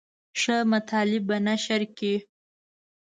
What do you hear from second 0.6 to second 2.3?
مطالب به نشر کړي.